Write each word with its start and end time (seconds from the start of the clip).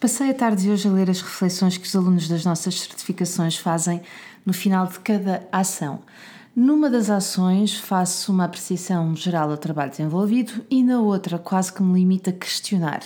Passei 0.00 0.30
a 0.30 0.34
tarde 0.34 0.62
de 0.62 0.70
hoje 0.70 0.88
a 0.88 0.90
ler 0.90 1.10
as 1.10 1.20
reflexões 1.20 1.76
que 1.76 1.86
os 1.86 1.94
alunos 1.94 2.26
das 2.26 2.42
nossas 2.42 2.80
certificações 2.80 3.58
fazem 3.58 4.00
no 4.46 4.52
final 4.54 4.86
de 4.86 4.98
cada 5.00 5.46
ação. 5.52 6.00
Numa 6.56 6.88
das 6.88 7.10
ações 7.10 7.78
faço 7.78 8.32
uma 8.32 8.44
apreciação 8.44 9.14
geral 9.14 9.50
ao 9.50 9.58
trabalho 9.58 9.90
desenvolvido 9.90 10.64
e 10.70 10.82
na 10.82 11.02
outra 11.02 11.38
quase 11.38 11.70
que 11.70 11.82
me 11.82 12.00
limito 12.00 12.30
a 12.30 12.32
questionar. 12.32 13.02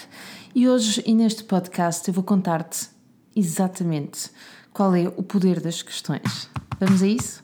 E 0.54 0.68
hoje 0.68 1.02
e 1.04 1.16
neste 1.16 1.42
podcast 1.42 2.06
eu 2.06 2.14
vou 2.14 2.22
contar-te 2.22 2.88
exatamente 3.34 4.30
qual 4.72 4.94
é 4.94 5.08
o 5.16 5.22
poder 5.24 5.60
das 5.60 5.82
questões. 5.82 6.48
Vamos 6.78 7.02
a 7.02 7.08
isso? 7.08 7.43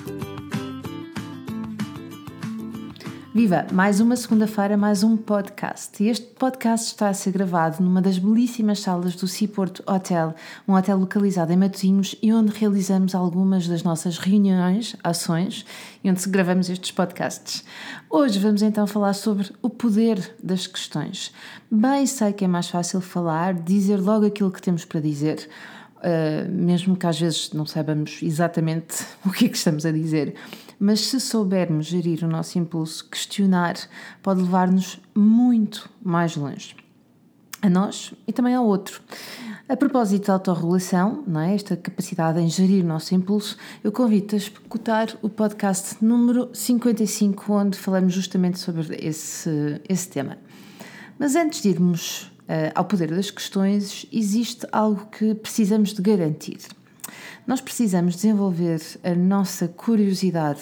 Viva! 3.33 3.65
Mais 3.71 4.01
uma 4.01 4.17
segunda-feira, 4.17 4.75
mais 4.75 5.03
um 5.03 5.15
podcast. 5.15 6.03
Este 6.03 6.25
podcast 6.33 6.87
está 6.87 7.07
a 7.07 7.13
ser 7.13 7.31
gravado 7.31 7.81
numa 7.81 8.01
das 8.01 8.17
belíssimas 8.17 8.81
salas 8.81 9.15
do 9.15 9.25
Seaport 9.25 9.79
Hotel, 9.87 10.35
um 10.67 10.73
hotel 10.73 10.97
localizado 10.97 11.53
em 11.53 11.55
Matosinhos 11.55 12.13
e 12.21 12.33
onde 12.33 12.51
realizamos 12.51 13.15
algumas 13.15 13.69
das 13.69 13.83
nossas 13.83 14.17
reuniões, 14.17 14.97
ações 15.01 15.65
e 16.03 16.11
onde 16.11 16.27
gravamos 16.27 16.69
estes 16.69 16.91
podcasts. 16.91 17.63
Hoje 18.09 18.37
vamos 18.37 18.61
então 18.61 18.85
falar 18.85 19.13
sobre 19.13 19.49
o 19.61 19.69
poder 19.69 20.35
das 20.43 20.67
questões. 20.67 21.33
Bem, 21.71 22.05
sei 22.05 22.33
que 22.33 22.43
é 22.43 22.49
mais 22.49 22.67
fácil 22.67 22.99
falar, 22.99 23.53
dizer 23.53 23.95
logo 23.95 24.25
aquilo 24.25 24.51
que 24.51 24.61
temos 24.61 24.83
para 24.83 24.99
dizer. 24.99 25.47
Uh, 26.01 26.51
mesmo 26.51 26.97
que 26.97 27.05
às 27.05 27.19
vezes 27.19 27.51
não 27.53 27.63
saibamos 27.63 28.23
exatamente 28.23 29.05
o 29.23 29.29
que 29.29 29.45
é 29.45 29.49
que 29.49 29.55
estamos 29.55 29.85
a 29.85 29.91
dizer 29.91 30.33
mas 30.83 31.01
se 31.01 31.19
soubermos 31.19 31.85
gerir 31.85 32.23
o 32.23 32.27
nosso 32.27 32.57
impulso, 32.57 33.07
questionar 33.07 33.75
pode 34.23 34.41
levar-nos 34.41 34.99
muito 35.13 35.87
mais 36.01 36.35
longe. 36.35 36.75
A 37.61 37.69
nós 37.69 38.15
e 38.27 38.33
também 38.33 38.55
ao 38.55 38.65
outro. 38.65 38.99
A 39.69 39.77
propósito 39.77 40.25
da 40.25 40.33
autorregulação, 40.33 41.23
é? 41.39 41.53
esta 41.53 41.77
capacidade 41.77 42.41
em 42.41 42.49
gerir 42.49 42.83
o 42.83 42.87
nosso 42.87 43.13
impulso, 43.13 43.57
eu 43.83 43.91
convido-te 43.91 44.33
a 44.33 44.37
escutar 44.39 45.15
o 45.21 45.29
podcast 45.29 46.03
número 46.03 46.49
55, 46.51 47.53
onde 47.53 47.77
falamos 47.77 48.11
justamente 48.11 48.57
sobre 48.57 48.97
esse, 48.99 49.79
esse 49.87 50.09
tema. 50.09 50.39
Mas 51.19 51.35
antes 51.35 51.61
de 51.61 51.69
irmos 51.69 52.31
ao 52.75 52.85
poder 52.85 53.09
das 53.09 53.31
questões, 53.31 54.05
existe 54.11 54.67
algo 54.71 55.05
que 55.07 55.33
precisamos 55.35 55.93
de 55.93 56.01
garantir. 56.01 56.59
Nós 57.45 57.61
precisamos 57.61 58.15
desenvolver 58.15 58.79
a 59.03 59.15
nossa 59.15 59.67
curiosidade 59.67 60.61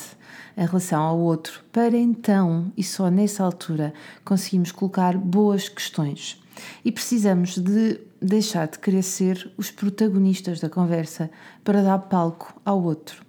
em 0.57 0.65
relação 0.65 1.01
ao 1.01 1.19
outro 1.19 1.63
para 1.71 1.97
então, 1.97 2.71
e 2.75 2.83
só 2.83 3.09
nessa 3.09 3.43
altura, 3.43 3.93
conseguimos 4.23 4.71
colocar 4.71 5.17
boas 5.17 5.69
questões. 5.69 6.41
E 6.83 6.91
precisamos 6.91 7.57
de 7.57 7.99
deixar 8.21 8.67
de 8.67 8.79
querer 8.79 9.03
ser 9.03 9.51
os 9.57 9.71
protagonistas 9.71 10.59
da 10.59 10.69
conversa 10.69 11.29
para 11.63 11.81
dar 11.81 11.99
palco 11.99 12.59
ao 12.65 12.83
outro. 12.83 13.28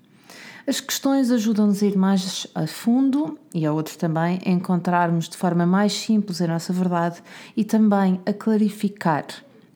As 0.70 0.78
questões 0.80 1.32
ajudam-nos 1.32 1.82
a 1.82 1.86
ir 1.86 1.98
mais 1.98 2.46
a 2.54 2.64
fundo 2.64 3.36
e 3.52 3.66
ao 3.66 3.74
outro 3.74 3.98
também 3.98 4.38
a 4.46 4.50
encontrarmos 4.50 5.28
de 5.28 5.36
forma 5.36 5.66
mais 5.66 5.92
simples 5.92 6.40
a 6.40 6.46
nossa 6.46 6.72
verdade 6.72 7.20
e 7.56 7.64
também 7.64 8.20
a 8.24 8.32
clarificar 8.32 9.24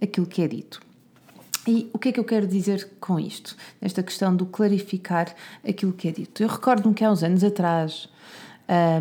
aquilo 0.00 0.24
que 0.24 0.40
é 0.40 0.46
dito. 0.46 0.80
E 1.66 1.90
o 1.92 1.98
que 1.98 2.10
é 2.10 2.12
que 2.12 2.20
eu 2.20 2.24
quero 2.24 2.46
dizer 2.46 2.90
com 3.00 3.18
isto? 3.18 3.56
Nesta 3.80 4.04
questão 4.04 4.36
do 4.36 4.46
clarificar 4.46 5.34
aquilo 5.68 5.92
que 5.92 6.06
é 6.06 6.12
dito. 6.12 6.40
Eu 6.44 6.48
recordo-me 6.48 6.94
que 6.94 7.04
há 7.04 7.10
uns 7.10 7.24
anos 7.24 7.42
atrás 7.42 8.08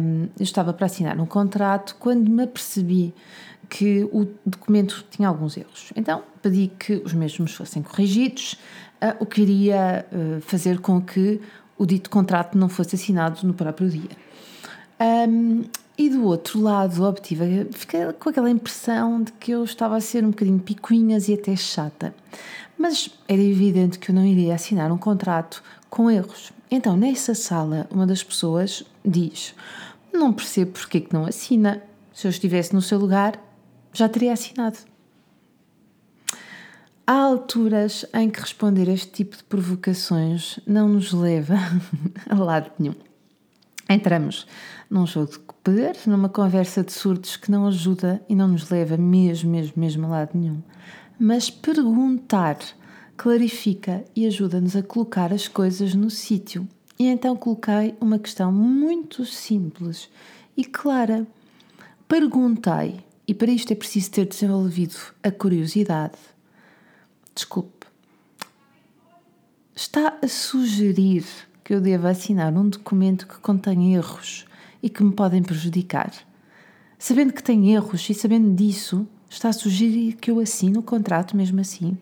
um, 0.02 0.24
eu 0.40 0.44
estava 0.44 0.74
para 0.74 0.88
assinar 0.88 1.20
um 1.20 1.28
contrato 1.28 1.96
quando 2.00 2.28
me 2.28 2.42
apercebi 2.42 3.14
que 3.70 4.04
o 4.12 4.28
documento 4.44 5.06
tinha 5.12 5.28
alguns 5.28 5.56
erros. 5.58 5.94
Então 5.96 6.24
pedi 6.42 6.72
que 6.80 7.04
os 7.06 7.14
mesmos 7.14 7.54
fossem 7.54 7.84
corrigidos, 7.84 8.54
uh, 9.00 9.16
o 9.20 9.28
que 9.28 9.44
iria 9.44 10.08
uh, 10.12 10.42
fazer 10.42 10.80
com 10.80 11.00
que 11.00 11.40
o 11.84 11.86
dito 11.86 12.10
contrato 12.10 12.58
não 12.58 12.70
fosse 12.70 12.96
assinado 12.96 13.46
no 13.46 13.54
próprio 13.54 13.90
dia. 13.90 14.12
Um, 15.00 15.64
e 15.98 16.10
do 16.10 16.24
outro 16.26 16.62
lado, 16.62 17.04
obtive, 17.04 17.68
fiquei 17.72 18.12
com 18.14 18.30
aquela 18.30 18.50
impressão 18.50 19.22
de 19.22 19.32
que 19.34 19.52
eu 19.52 19.64
estava 19.64 19.98
a 19.98 20.02
ser 20.02 20.24
um 20.24 20.30
bocadinho 20.30 20.60
picuinhas 20.60 21.28
e 21.28 21.34
até 21.34 21.56
chata. 21.56 22.16
Mas 22.78 23.12
era 23.28 23.42
evidente 23.42 24.00
que 24.00 24.10
eu 24.10 24.16
não 24.16 24.26
iria 24.26 24.56
assinar 24.56 24.92
um 24.92 24.98
contrato 24.98 25.62
com 25.90 26.10
erros. 26.10 26.52
Então, 26.72 26.96
nessa 26.96 27.36
sala, 27.36 27.86
uma 27.92 28.08
das 28.08 28.24
pessoas 28.24 28.84
diz: 29.06 29.54
Não 30.12 30.34
percebo 30.34 30.72
porque 30.72 31.02
que 31.02 31.14
não 31.14 31.26
assina. 31.26 31.84
Se 32.14 32.28
eu 32.28 32.32
estivesse 32.32 32.74
no 32.74 32.82
seu 32.82 32.98
lugar, 32.98 33.40
já 33.92 34.08
teria 34.08 34.34
assinado. 34.34 34.78
Há 37.06 37.16
alturas 37.16 38.06
em 38.14 38.30
que 38.30 38.40
responder 38.40 38.90
a 38.90 38.94
este 38.94 39.12
tipo 39.12 39.36
de 39.36 39.44
provocações 39.44 40.58
não 40.66 40.88
nos 40.88 41.12
leva 41.12 41.56
a 42.30 42.36
lado 42.36 42.72
nenhum. 42.80 42.96
Entramos 43.90 44.48
num 44.90 45.06
jogo 45.06 45.34
de 45.34 45.40
poder, 45.62 45.98
numa 46.08 46.30
conversa 46.30 46.82
de 46.82 46.94
surdos 46.94 47.36
que 47.36 47.52
não 47.52 47.68
ajuda 47.68 48.24
e 48.30 48.36
não 48.36 48.48
nos 48.48 48.70
leva 48.70 48.96
mesmo, 48.96 49.52
mesmo, 49.52 49.74
mesmo 49.76 50.06
a 50.06 50.10
lado 50.10 50.30
nenhum. 50.34 50.64
Mas 51.20 51.50
perguntar 51.50 52.58
clarifica 53.18 54.06
e 54.16 54.26
ajuda-nos 54.26 54.74
a 54.74 54.82
colocar 54.82 55.34
as 55.34 55.50
coisas 55.50 55.94
no 55.94 56.10
sítio. 56.10 56.66
E 56.98 57.08
então 57.08 57.36
coloquei 57.36 57.96
uma 58.00 58.18
questão 58.18 58.50
muito 58.50 59.26
simples 59.26 60.10
e 60.56 60.64
clara. 60.64 61.28
Perguntei, 62.08 63.02
e 63.28 63.34
para 63.34 63.52
isto 63.52 63.74
é 63.74 63.76
preciso 63.76 64.10
ter 64.10 64.26
desenvolvido 64.26 64.96
a 65.22 65.30
curiosidade. 65.30 66.33
Desculpe, 67.36 67.88
está 69.76 70.20
a 70.22 70.28
sugerir 70.28 71.26
que 71.64 71.74
eu 71.74 71.82
devo 71.82 72.08
assinar 72.08 72.54
um 72.54 72.70
documento 72.70 73.28
que 73.28 73.40
contém 73.40 73.96
erros 73.96 74.46
e 74.84 74.90
que 74.90 75.04
me 75.04 75.14
podem 75.14 75.42
prejudicar. 75.42 76.12
Sabendo 77.00 77.34
que 77.34 77.42
tem 77.42 77.74
erros 77.74 78.08
e 78.10 78.14
sabendo 78.14 78.54
disso, 78.54 79.08
está 79.30 79.50
a 79.50 79.54
sugerir 79.54 80.14
que 80.14 80.30
eu 80.30 80.40
assine 80.40 80.78
o 80.78 80.84
contrato 80.84 81.36
mesmo 81.36 81.60
assim. 81.60 81.98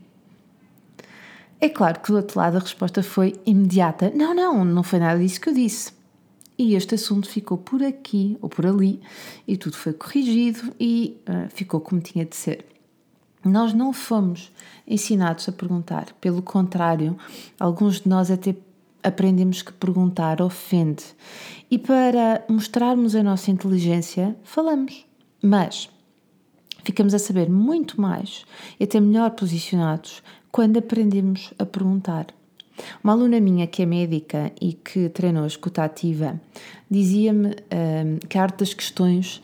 É 1.62 1.70
claro 1.70 2.02
que 2.02 2.12
do 2.12 2.18
outro 2.18 2.40
lado 2.40 2.58
a 2.58 2.60
resposta 2.60 3.02
foi 3.02 3.40
imediata: 3.46 4.12
não, 4.14 4.34
não, 4.34 4.66
não 4.66 4.84
foi 4.84 5.00
nada 5.00 5.20
disso 5.20 5.40
que 5.40 5.48
eu 5.48 5.54
disse. 5.54 5.94
E 6.58 6.76
este 6.76 6.96
assunto 6.96 7.30
ficou 7.30 7.58
por 7.58 7.82
aqui 7.82 8.38
ou 8.42 8.50
por 8.50 8.66
ali 8.66 9.00
e 9.48 9.56
tudo 9.56 9.78
foi 9.78 9.94
corrigido 9.94 10.76
e 10.80 11.18
uh, 11.28 11.50
ficou 11.50 11.80
como 11.80 12.02
tinha 12.02 12.26
de 12.26 12.36
ser. 12.36 12.66
Nós 13.44 13.74
não 13.74 13.92
fomos 13.92 14.52
ensinados 14.88 15.48
a 15.50 15.52
perguntar, 15.52 16.14
pelo 16.22 16.42
contrário, 16.42 17.18
alguns 17.60 18.02
de 18.02 18.10
nós 18.10 18.30
até 18.30 18.56
aprendemos 19.04 19.62
que 19.62 19.74
perguntar 19.74 20.42
ofende. 20.42 21.04
E 21.70 21.78
para 21.78 22.44
mostrarmos 22.48 23.16
a 23.16 23.24
nossa 23.24 23.50
inteligência, 23.50 24.36
falamos. 24.44 25.06
Mas 25.42 25.90
ficamos 26.84 27.14
a 27.14 27.20
saber 27.20 27.50
muito 27.50 28.00
mais 28.00 28.46
e 28.80 28.84
até 28.84 29.00
melhor 29.00 29.32
posicionados 29.32 30.22
quando 30.52 30.78
aprendemos 30.78 31.54
a 31.58 31.66
perguntar. 31.66 32.28
Uma 33.04 33.14
aluna 33.14 33.40
minha 33.40 33.68
que 33.68 33.82
é 33.82 33.86
médica 33.86 34.52
e 34.60 34.74
que 34.74 35.10
treinou 35.10 35.44
a 35.44 35.48
escuta 35.48 35.84
ativa 35.84 36.40
dizia-me 36.90 37.50
um, 37.50 38.18
que 38.28 38.38
a 38.38 38.44
arte 38.44 38.60
das 38.60 38.74
questões 38.74 39.42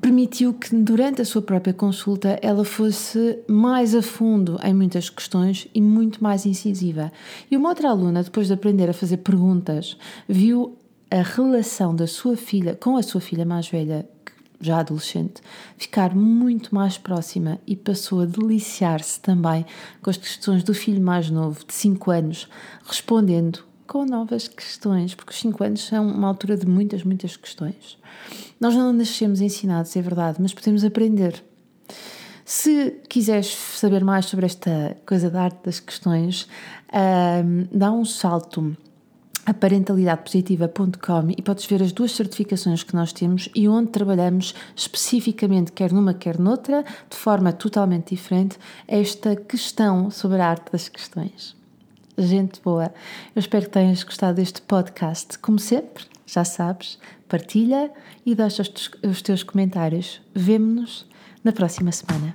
permitiu 0.00 0.54
que 0.54 0.74
durante 0.74 1.20
a 1.20 1.24
sua 1.24 1.42
própria 1.42 1.74
consulta 1.74 2.38
ela 2.40 2.64
fosse 2.64 3.38
mais 3.48 3.94
a 3.94 4.02
fundo 4.02 4.58
em 4.62 4.72
muitas 4.72 5.10
questões 5.10 5.68
e 5.74 5.80
muito 5.80 6.22
mais 6.22 6.46
incisiva. 6.46 7.12
E 7.50 7.56
uma 7.56 7.68
outra 7.68 7.90
aluna, 7.90 8.22
depois 8.22 8.46
de 8.46 8.52
aprender 8.52 8.88
a 8.88 8.94
fazer 8.94 9.18
perguntas, 9.18 9.96
viu 10.28 10.78
a 11.10 11.22
relação 11.22 11.94
da 11.94 12.06
sua 12.06 12.36
filha 12.36 12.74
com 12.74 12.96
a 12.96 13.02
sua 13.02 13.20
filha 13.20 13.44
mais 13.44 13.68
velha, 13.68 14.08
já 14.60 14.78
adolescente, 14.78 15.42
ficar 15.76 16.14
muito 16.14 16.74
mais 16.74 16.96
próxima 16.96 17.58
e 17.66 17.74
passou 17.76 18.20
a 18.20 18.24
deliciar-se 18.24 19.20
também 19.20 19.66
com 20.00 20.08
as 20.08 20.16
questões 20.16 20.62
do 20.62 20.72
filho 20.72 21.02
mais 21.02 21.28
novo, 21.28 21.66
de 21.66 21.74
5 21.74 22.10
anos, 22.10 22.48
respondendo 22.86 23.64
com 23.86 24.06
novas 24.06 24.48
questões, 24.48 25.14
porque 25.14 25.32
os 25.32 25.40
5 25.40 25.64
anos 25.64 25.82
são 25.82 26.06
uma 26.08 26.28
altura 26.28 26.56
de 26.56 26.66
muitas, 26.66 27.02
muitas 27.02 27.36
questões. 27.36 27.98
Nós 28.62 28.76
não 28.76 28.92
nascemos 28.92 29.40
ensinados, 29.40 29.96
é 29.96 30.00
verdade, 30.00 30.38
mas 30.40 30.54
podemos 30.54 30.84
aprender. 30.84 31.42
Se 32.44 32.92
quiseres 33.08 33.48
saber 33.48 34.04
mais 34.04 34.26
sobre 34.26 34.46
esta 34.46 34.96
coisa 35.04 35.28
da 35.28 35.42
arte 35.42 35.64
das 35.64 35.80
questões, 35.80 36.46
um, 36.94 37.66
dá 37.76 37.90
um 37.90 38.04
salto 38.04 38.76
a 39.44 39.52
parentalidadepositiva.com 39.52 41.34
e 41.36 41.42
podes 41.42 41.66
ver 41.66 41.82
as 41.82 41.90
duas 41.90 42.12
certificações 42.12 42.84
que 42.84 42.94
nós 42.94 43.12
temos 43.12 43.48
e 43.52 43.66
onde 43.66 43.90
trabalhamos 43.90 44.54
especificamente, 44.76 45.72
quer 45.72 45.90
numa, 45.90 46.14
quer 46.14 46.38
noutra, 46.38 46.84
de 47.10 47.16
forma 47.16 47.52
totalmente 47.52 48.14
diferente, 48.14 48.60
esta 48.86 49.34
questão 49.34 50.08
sobre 50.08 50.40
a 50.40 50.46
arte 50.46 50.70
das 50.70 50.88
questões. 50.88 51.56
Gente 52.16 52.60
boa, 52.62 52.94
eu 53.34 53.40
espero 53.40 53.64
que 53.64 53.72
tenhas 53.72 54.04
gostado 54.04 54.36
deste 54.36 54.62
podcast. 54.62 55.36
Como 55.40 55.58
sempre, 55.58 56.11
já 56.32 56.44
sabes, 56.44 56.98
partilha 57.28 57.92
e 58.24 58.34
deixa 58.34 58.62
os, 58.62 59.22
teus 59.22 59.42
comentários. 59.42 60.22
Vemo-nos 60.34 61.06
na 61.44 61.52
próxima 61.52 61.92
semana. 61.92 62.34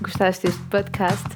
gostaste 0.00 0.46
deste 0.46 0.62
podcast, 0.70 1.35